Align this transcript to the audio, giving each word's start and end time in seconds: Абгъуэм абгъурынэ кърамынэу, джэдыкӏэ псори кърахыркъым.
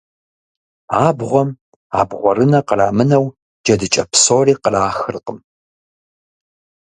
Абгъуэм 1.05 1.49
абгъурынэ 1.99 2.59
кърамынэу, 2.67 3.25
джэдыкӏэ 3.63 4.03
псори 4.11 4.53
кърахыркъым. 4.63 5.39